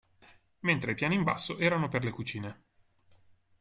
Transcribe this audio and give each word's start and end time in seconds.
Mentre 0.61 0.91
i 0.93 0.95
piani 0.95 1.13
in 1.13 1.21
basso 1.21 1.59
erano 1.59 1.87
per 1.87 2.03
le 2.03 2.09
cucine. 2.09 2.63